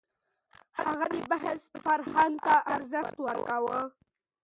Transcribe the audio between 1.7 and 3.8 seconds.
فرهنګ ته ارزښت ورکاوه.